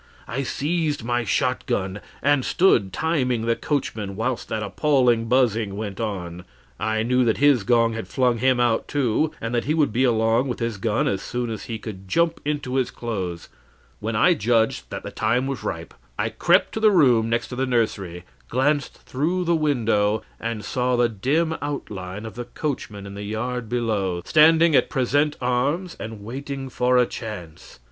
[0.27, 6.43] I seized my shotgun, and stood timing the coachman whilst that appalling buzzing went on.
[6.79, 10.03] I knew that his gong had flung him out, too, and that he would be
[10.03, 13.47] along with his gun as soon as he could jump into his clothes.
[13.99, 17.65] When I judged that the time was ripe, I crept to the room next the
[17.67, 23.21] nursery, glanced through the window, and saw the dim outline of the coachman in the
[23.21, 27.77] yard below, standing at present arms and waiting for a chance.